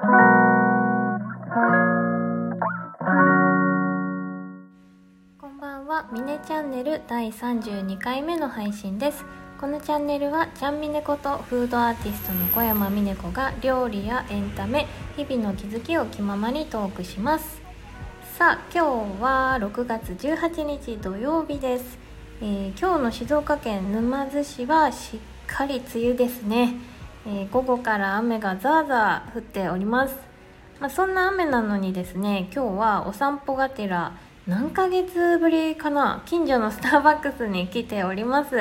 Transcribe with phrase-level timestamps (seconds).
[0.00, 0.06] こ
[5.46, 6.08] んばんは。
[6.10, 9.26] ミネチャンネル第32回目の配信です。
[9.60, 14.86] このチャンネルはちゃんみねことフードアーティストの小山美音子が料理やエンタメ
[15.18, 17.60] 日々の気づきを気ままにトークします。
[18.38, 21.98] さあ今日は6月18日土曜日です、
[22.40, 26.76] えー今日の静岡県沼津市はしっかり梅雨ですね、
[27.26, 30.16] えー午後から雨がザーザー降っております。
[30.80, 34.14] まあ、そんな雨なのにですね今日はお散歩がてら
[34.46, 38.56] 何ヶ月ぶりかな近所のスターバックスに来ております。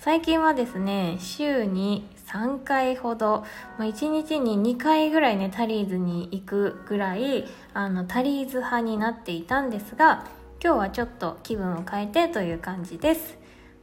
[0.00, 3.44] 最近はですね週に3回ほど、
[3.78, 10.24] まあ、1日に2回ぐらいねタリーズに行くぐらいあのタリーズ派になっていたんですが
[10.62, 13.39] 今日はちょっと気分を変えてという感じです。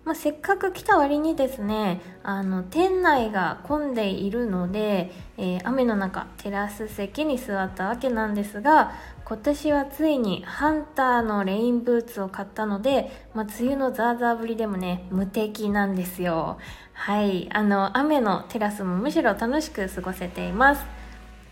[0.07, 8.93] まあ、せっかく来た割にですねあの店内が混んでいるので、えー雨の中テラス席に座ったわけなんですが
[9.25, 16.57] 今年はついにハンターのレインブーツを買ったので、まあ、梅雨のザーザー降りでもね無敵なんですよ。
[16.93, 17.49] はい。
[17.51, 20.85] あの雨のテラスもむしろ楽しく過ごせています。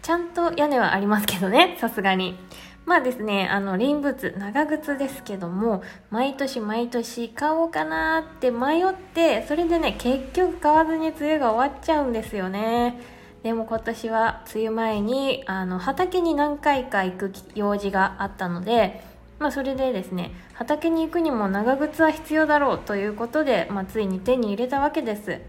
[0.01, 2.37] ちゃんと屋根はありますけどねさすがに。
[2.85, 12.99] まあですね、あの、レインブーツ、長靴ですけども、毎年毎年買おうかなって迷って、それでね、結局買わずに梅雨が終わっちゃうんですよね。
[13.41, 19.03] でも今年は梅雨前に、あの、畑に何回か行く用事があったので、
[19.39, 25.39] まあそれでですね、畑に行くにも長靴は必要だろうということで、まあついに手に入れたわけです。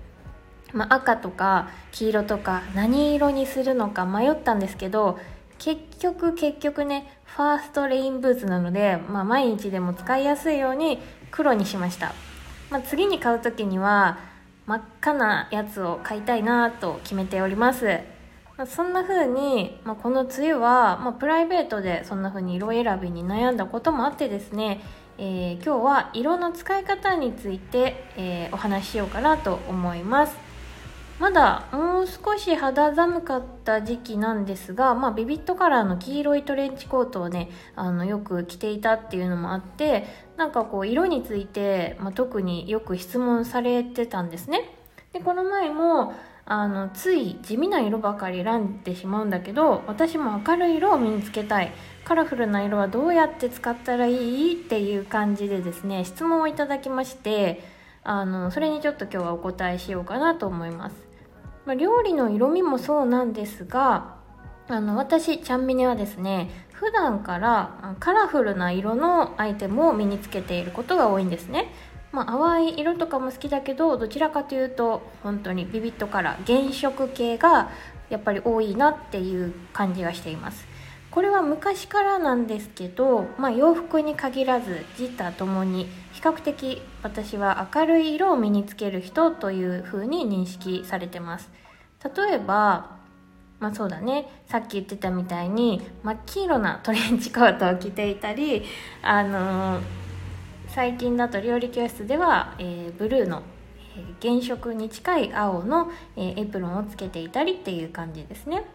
[0.73, 5.19] まあ、赤とか黄色とか何色にするのか迷ったんですけど
[5.59, 10.99] 結局結局ねファーストレインブーツなので、まあ、毎日でも使いやすいように
[11.31, 12.15] 黒にしました、
[12.71, 14.19] まあ、次に買う時には
[14.67, 18.01] 真っ赤なやつを買いたいなと決めております、
[18.57, 24.83] ま、そんな風に、まあ、この梅雨は、ま、プライベートでそんな風に色選びに悩んだこともあってですね
[25.19, 30.46] えー今日は色の使い方について、えーお話ししようかなと思います。
[31.19, 40.05] まだもう少し肌寒かった時期なんですが、まあ、ビビットカラーの黄色いトレンチコートをねあのよく着ていたっていうのもあって
[40.37, 44.71] なんかこう色について、まあ、特によく質問されてたんですね。
[45.15, 46.13] でこの前も
[46.45, 51.73] あのつい地味な色ばかり選んでしまうんだけど私も明るい色を身につけたい。
[52.05, 54.53] カラフルな色はどうやって使ったらいい？
[54.53, 57.65] っていう感じでですね質問をいただきまして
[58.05, 61.06] あのそれにちょっと今日はお答えしようかなと思います。
[61.67, 64.17] まあ、料理の色味もそうなんですが
[64.69, 71.73] あの私ちゃんみねはですね普段からカラフルな色のアイテムを身につけていることが多いんですね、
[72.13, 77.71] まあ、淡い色とかも好きだけどどちらかというと本当にビビットカラー原色系が
[78.09, 80.76] やっぱり多いなっていう感じがしています。
[81.17, 91.49] これは昔からなんですけど、まあ、洋服に限らず自他ともに比較的私は明るい色を身につける人という風に認識されてます。
[92.05, 92.99] 例えば
[93.61, 94.29] まあそうだね。
[94.45, 98.65] さっき言ってたみたいに真っ黄色なトレンチコートを着ていたり
[99.01, 99.83] あのー
[100.69, 103.43] 最近だと料理教室では、えーブルーの、
[103.97, 108.67] え原色に近い青の、えーエプロンをつけていたりっていう感じですね。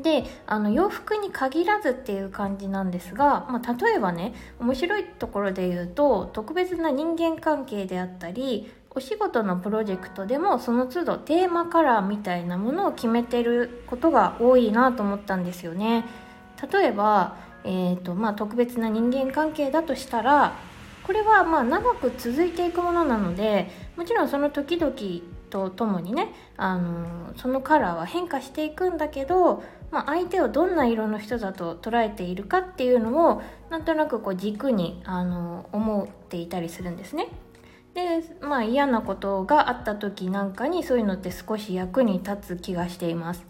[0.00, 16.04] であの洋服に限らずっていう感じなんですが、まあ、例えばね面白いところで言うと特別な人間関係であったりお仕事のプロジェクトでもその都度テーマカラーみたいなものを決めてることが多いなと思ったんですよね。
[16.70, 20.54] 例えば、えーとまあ、特別な人間関係だとしたら
[21.04, 24.94] これはまあ長く続いていくものなのでもちろんその時々
[25.50, 37.28] とともにねあのそのカラーは変化していくんだけど、まあ、相手をどんな色の人だと捉えているかっていうのをなんとなくこう軸にあの思っていたりするんですね。
[37.92, 43.44] でまあ嫌なことがあった時なんかにそういうのって少し役に立つ気がしています。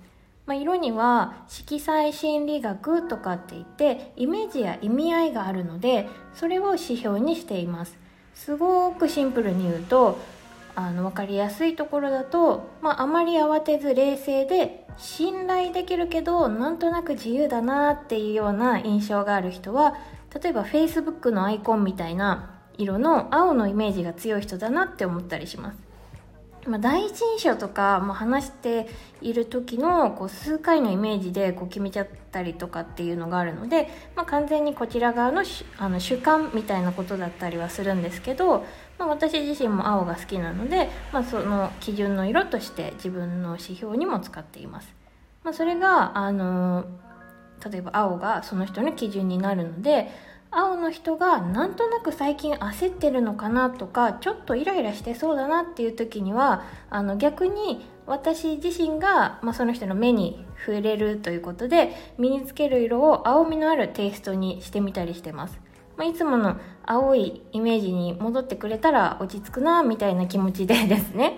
[0.44, 7.96] まあ、色には色彩心理学とかって言ってイメージや意味合いがあるのでそれを指標にしています
[8.34, 10.18] すごくシンプルに言うと
[10.74, 19.96] あの分かりやすいところだと、まあ、あまり慌てず冷静で信頼できるけどなんとなく自由だなっていうような印象がある人は
[20.42, 25.91] 例えば Facebook のアイコンみたいな色の青のイメージが強い人だなって思ったりします。
[26.66, 28.88] まあ、第一印象とか、まあ、話して
[29.20, 38.64] いる時のこう数回のイメージでこう決めちゃったりとかっていうのがあるので、まあ、完全にこちら側のしあの主観みたいなことだったりはするんですけど、
[38.98, 44.94] まあ、私自身も青が好きなので、まあ、その基準の色として自分の指標にも使っています。
[45.42, 46.84] まあ、それがあの
[47.68, 50.10] 例えば青がその人の基準になるので
[50.54, 65.58] 青の人がなんとなく最近焦ってるのかなとかちょっとイライラしてそうだなっていう時にはあの逆に私自身が、まあ、その人の目に触れるということで身につける色を青みのあるテイストにしてみたりしてます、
[65.96, 71.36] まあ、いつもの青いイメージに戻ってくれたら落ち着くなみたいな気持ちでですね、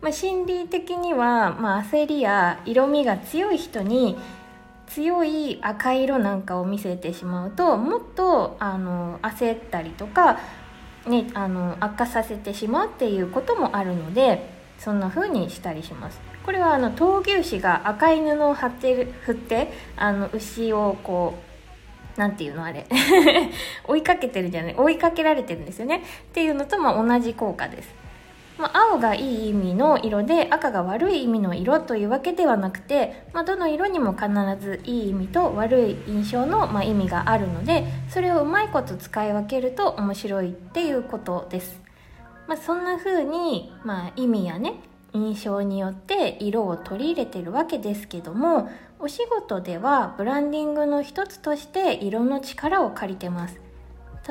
[0.00, 4.16] まあ、心理的には、まあ、焦りや色味が強い人に
[4.90, 10.38] 強い赤色なんかを見せてしまうともっとあの焦ったりとか、
[11.06, 16.20] ね、あの悪化させてしまうっていうこともあるのでそんな風にしたりします。
[16.44, 21.34] これはあの闘牛士が赤い布を貼ってる振ってあの牛をこ
[22.16, 22.86] うなんていうのあれ
[23.86, 25.98] 追いかけてるじゃない追いかけられてるんですよね。
[25.98, 27.97] っていうのとま同じ効果です。
[28.58, 34.28] まあ、青がいい意味の色で赤が悪い意味の色というわけではなくて、まあ、どの色にも必
[34.60, 41.80] ずいい意味と悪い印象の、まあ、意味があるのでそれをうまいこと使い分けると面白いっていうことです。
[42.48, 44.80] まあ、そんな風に、まあ、意味やね
[45.12, 53.60] 印象によって色を取り入れてるわけですけどもお仕事ではブランディングの一つとして色の力を借りてます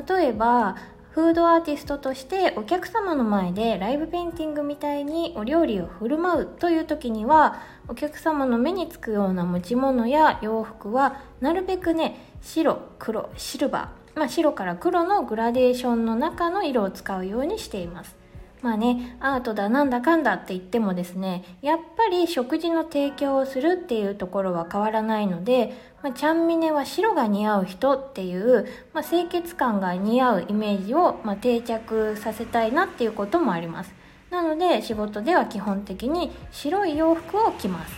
[0.07, 0.75] 例えば
[1.17, 18.16] フードアーティストとしてお客様の前でライブペインティングみたいにお料理を振る舞うという時にはお客様の目につくような持ち物や洋服はなるべくね白黒シルバー、まあ、白から黒のグラデーションの中の色を使うようにしています。
[18.61, 33.93] まあね、アートだなんだかんだって言ってもですね、やっぱり食事の提供をするっていうところは変わらないので、まあ、ちゃんみねは白が似合う人っていう、まあ、清潔感が似合うイメージを、まあ、定着させたいなっていうこともあります。
[34.31, 37.93] なので仕事では基本的に白い洋服を着ます。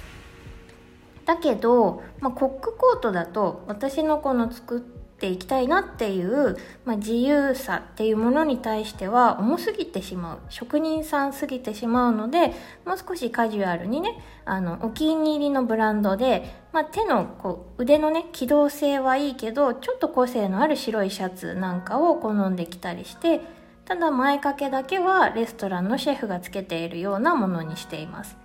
[1.25, 4.81] だけど、まあ、コックコートだと私のこの作っ
[5.19, 12.53] ていきたいなっていう、まあ、自由さっていうものに対しては重すぎてしまう職人さんすぎてしまうので
[12.85, 23.41] もう少しカジュアルにねあのお気に入りのブランドで、まあ、手のこう腕のね機動性はいいけどちょっと個性のある白いシャツなんかを好んできたりして
[23.85, 28.37] ただ前掛けだけはレストランのシェフがつけているようなものにしています。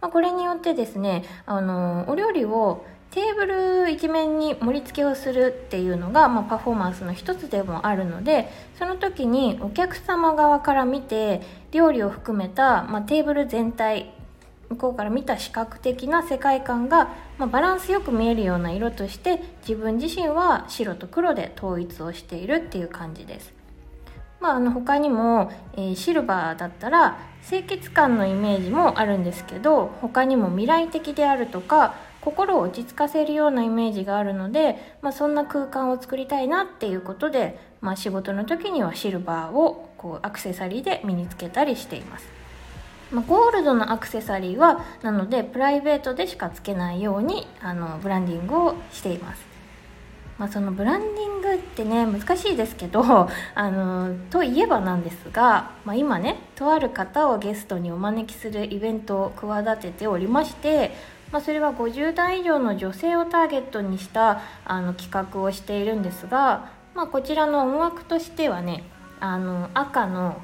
[0.00, 8.48] ま、これによってですね、あのお料理をテーブル一面に盛り付けをするっていうのが、まあ、パフォーマンスの一つでもあるので
[8.78, 11.42] その時にお客様側から見て
[11.72, 14.14] 料理を含めた、まあ、テーブル全体
[14.70, 23.52] 向こうから見た視覚的な世界観が、まあ、バランスよく見えるような色として自分自身は白と黒で統一をしているっていう感じです。
[24.40, 27.18] まあ、あの他にも、えー、シルバーだったら
[27.48, 42.26] 清潔感のイメージもあるんですけど他にも未来的であるとか心を落ち着かせるようなイメージがあるので、まあ、そんな空間を作りたいなっていうことで、まあ、仕事の時にはシルバーをこうアクセサリーで身につけたりしています。
[43.10, 49.52] まあ、ゴールドのアクセサリーはなのでプライベートでしかつけないようにあのブランディングをしています。
[50.38, 53.02] まあ、そのブランディングってね難しいですけど
[53.54, 60.96] あのといえばなんですが、まあ、今ねとある方をゲストにお招きするイベントを企てておりまして
[61.32, 68.84] まあ、それは50代以上の女性をターゲットにしたあの企画をしているんですが、まあ、こちらの思惑としてはね
[69.18, 70.40] あの赤の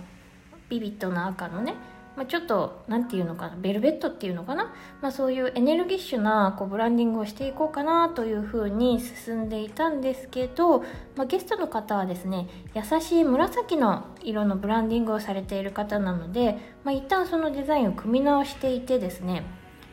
[0.71, 1.75] ビビッドな赤のね、
[2.17, 10.81] まあ、ちょっと何て言うのかなベルベットっていうのかな、まあ、そういうエネルギッシュなこうブランディングをしていこうかなというふうに進んでいたんですけど、
[11.17, 19.43] まあ、ゲストの方はですね優しい紫の色のブランディングをされている方なので、まあ、一旦そのデザインを組み直していてですね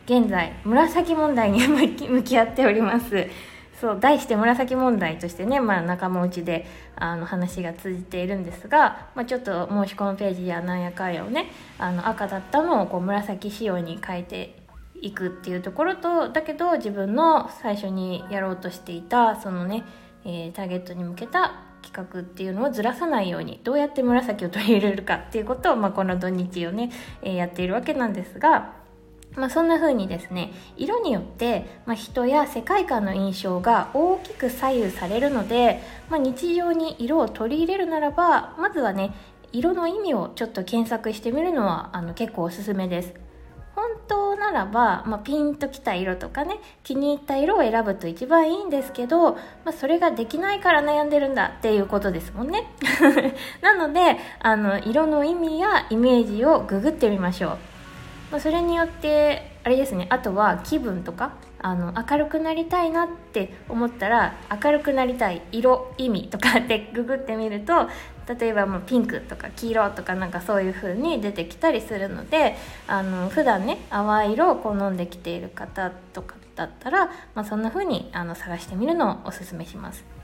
[0.06, 3.28] 現在紫問題に 向き合っております。
[3.80, 11.48] そう題して紫問題としてね、まあ、仲間内であの話が通じているんですが、まあ、ちょっと申し込みページやなんやかんやをね
[11.78, 14.56] あの赤だったのをこう紫仕様に変えて
[15.02, 19.84] いくっていうところとだけど自分の最初にやろうとしていたそのね、
[20.24, 28.85] えー、ターゲットに向けた企画っていうのをずらさないようにどうやって紫を取り入れるかっていうことを、まあ、この土日をね、えー、やっているわけなんですが
[29.36, 39.14] まあ、そんな風にですね色によって、まあ、人や世界観の印象が大きく左右されるので、まあ、日常に色を取り入れるならばまずはね
[39.52, 43.14] 色の意味をちょっと検索してみるのはあの結構おすすめです。
[43.76, 52.72] 本当ならば、まあ、ピンときた色とかね気に入った色を選ぶと一番いいんですけど、まあ、それができないから悩んでるんだっていうことですもんね。
[53.62, 57.75] なのであの色の意味やイメージをググってみましょう。
[58.36, 67.88] まあ、それによってあれですねあとは気分とかあの明るくなりたいなって思ったら明るくなりたい色意味とか ってググってみると
[68.28, 72.58] 例えばもうピンクとか黄色とかなんかそういう風に出てきたりするので
[72.90, 80.15] あの普段ね淡い色を好んできている方とかだったら、まあ、そんな風にあの探してみるのをおすすめします。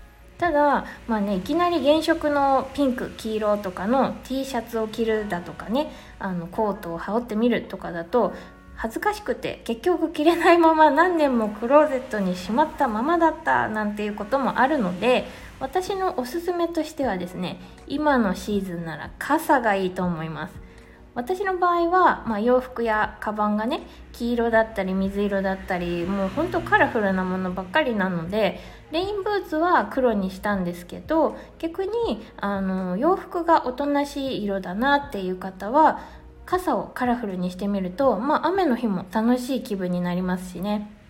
[0.41, 8.33] ただまあねいきなり原色のピンク黄色とかの T シャツを着るだとかねあのコートを羽織ってみるとかだと
[8.75, 15.27] 恥ずかしくて結局着れないまま何年もクローゼットにしまったままだったなんていうこともあるので
[15.59, 20.70] 私のおすすめとしてはですね今のシーズンなら傘がいいと思います。
[21.13, 23.81] 私の場合は、まあ、洋服やカバンがね
[24.13, 28.59] 黄色だったり水色だったりもうほんとカラフルなものばっかりなので
[28.91, 31.91] レインブーツは黒にしたんですけど逆に
[32.37, 35.99] あの洋服がおとなしい色だなっていう方は
[36.45, 41.00] 傘をカラフルにしてみると、まあ、雨の日も楽しい気分になりますしね。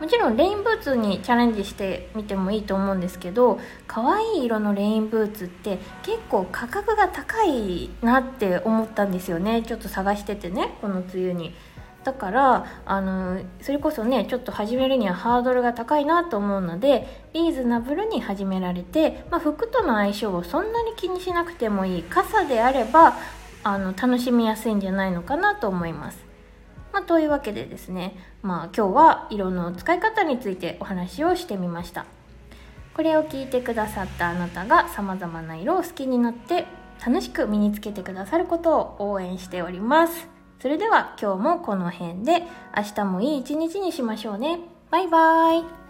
[0.00, 9.62] もちろんレインブーツにチャレンジしてみてもいいと思うんですけど可愛い色のレインブーツって結構価格が高いなって思ったんですよね。
[9.62, 11.54] ちょっと探しててねこの梅雨に。
[12.04, 23.16] だからあのそれこそねちょっと始めるにはハードルが高いなと思うのでリーズナブルに始められて、まあ、服との相性をそんなに気にしなくてもいい傘であれば
[23.64, 26.25] あの楽しみやすいんじゃないのかなと思います。
[26.96, 32.06] まあ、というわけでですね、まあ、今日は色の使い方についてお話をしてみました。
[32.94, 36.64] これを聞いてくださったあなたがさまざまな色を好きになって
[37.06, 40.26] 楽しく身につけてくださることを応援しております。
[40.58, 44.60] それでは今日もこの辺で明日もいい一日にしましょうね。
[44.90, 45.85] バイバーイ。